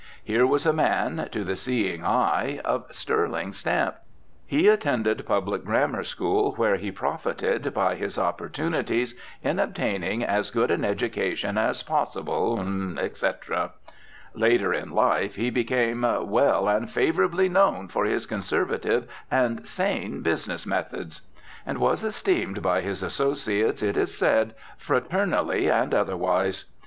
[0.23, 3.97] Here was a man, to the seeing eye, of sterling stamp:
[4.47, 10.71] "He attended public grammar school where he profited by his opportunities in obtaining as good
[10.71, 12.59] an education as possible,
[12.99, 13.73] etc."
[14.33, 20.65] Later in life, be became "well and favourably known for his conservative and sane business
[20.65, 21.21] methods,"
[21.63, 26.65] and was esteemed by his associates, it is said, "fraternally and otherwise."